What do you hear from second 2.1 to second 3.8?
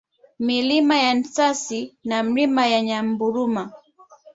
Milima ya Nyaburuma